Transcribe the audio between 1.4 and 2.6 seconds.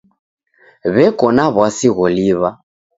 w'asi gholiw'a.